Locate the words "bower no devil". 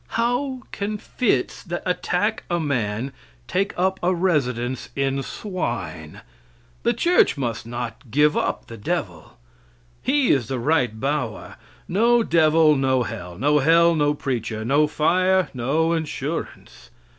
10.99-12.75